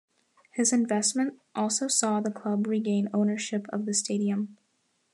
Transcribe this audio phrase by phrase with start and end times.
[0.49, 4.57] His investment also saw the club regain ownership of the stadium.